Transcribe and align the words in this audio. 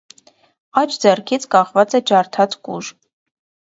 Աջ 0.83 0.97
ձեռքից 1.05 1.47
կախված 1.53 1.97
է 2.01 2.05
ջարդած 2.15 2.61
կուժ։ 2.71 2.95